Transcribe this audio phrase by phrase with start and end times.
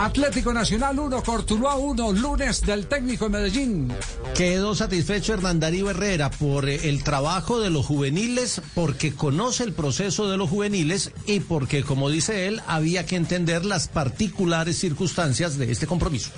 [0.00, 3.92] Atlético Nacional 1, Cortuluá 1, lunes del técnico de Medellín.
[4.34, 9.74] Quedó satisfecho Hernán Darío Herrera por eh, el trabajo de los juveniles, porque conoce el
[9.74, 15.58] proceso de los juveniles y porque, como dice él, había que entender las particulares circunstancias
[15.58, 16.30] de este compromiso.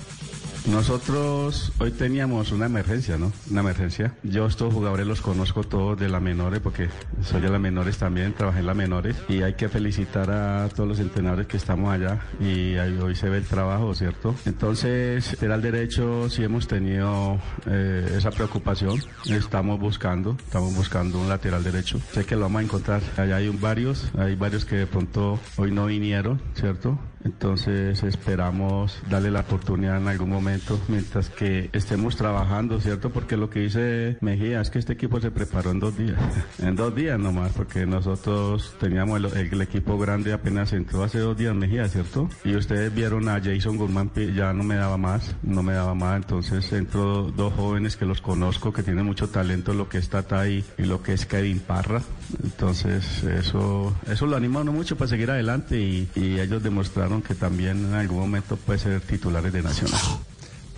[0.65, 3.33] Nosotros hoy teníamos una emergencia, ¿no?
[3.51, 4.15] Una emergencia.
[4.23, 6.89] Yo estos jugadores los conozco todos de la menores porque
[7.21, 10.87] soy de la menores también, trabajé en la menores y hay que felicitar a todos
[10.87, 14.35] los entrenadores que estamos allá y hoy se ve el trabajo, ¿cierto?
[14.45, 18.99] Entonces, lateral derecho sí hemos tenido eh, esa preocupación.
[19.25, 21.99] Estamos buscando, estamos buscando un lateral derecho.
[22.13, 23.01] Sé que lo vamos a encontrar.
[23.17, 26.97] Allá hay varios, hay varios que de pronto hoy no vinieron, ¿cierto?
[27.23, 33.11] Entonces esperamos darle la oportunidad en algún momento mientras que estemos trabajando, ¿cierto?
[33.11, 36.19] Porque lo que dice Mejía es que este equipo se preparó en dos días,
[36.59, 41.55] en dos días nomás, porque nosotros teníamos el, equipo grande apenas entró hace dos días
[41.55, 42.29] Mejía, ¿cierto?
[42.43, 46.17] Y ustedes vieron a Jason Guzmán, ya no me daba más, no me daba más,
[46.17, 50.47] entonces entró dos jóvenes que los conozco, que tienen mucho talento, lo que es Tata
[50.49, 52.01] y, lo que es Kevin Parra,
[52.43, 57.93] entonces eso, eso lo anima mucho para seguir adelante y ellos demostraron que también en
[57.93, 60.01] algún momento puede ser titulares de Nacional.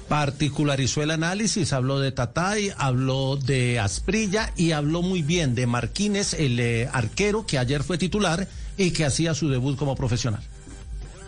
[0.08, 6.34] Particularizó el análisis, habló de Tatay, habló de Asprilla y habló muy bien de Marquínez,
[6.36, 10.44] el eh, arquero que ayer fue titular y que hacía su debut como profesional.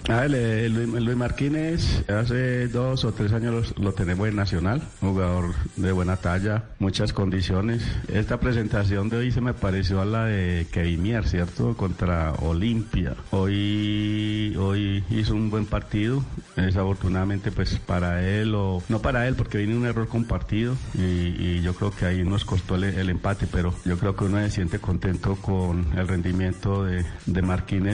[0.10, 6.16] Ah, Luis, Martínez, hace dos o tres años lo, tenemos en Nacional, jugador de buena
[6.16, 7.84] talla, muchas condiciones.
[8.08, 11.76] Esta presentación de hoy se me pareció a la de Kevin Mier, ¿cierto?
[11.76, 13.16] Contra Olimpia.
[13.32, 14.17] Hoy,
[14.58, 16.24] hoy hizo un buen partido,
[16.56, 21.74] desafortunadamente pues para él, o no para él porque vino un error compartido y, yo
[21.74, 25.36] creo que ahí nos costó el, empate, pero yo creo que uno se siente contento
[25.36, 27.42] con el rendimiento de, de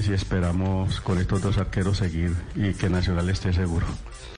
[0.07, 3.85] y esperamos con estos dos arqueros seguir y que Nacional esté seguro.